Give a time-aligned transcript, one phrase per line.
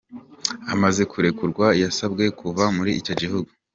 [0.73, 3.49] Amaze kurekurwa, yasabwe kuva muri ico gihugu.